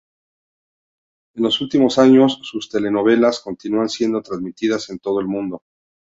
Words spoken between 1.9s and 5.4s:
años, sus telenovelas continúan siendo transmitidas en todo el